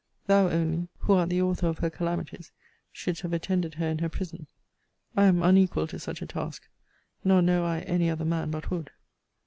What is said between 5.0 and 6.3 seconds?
I am unequal to such a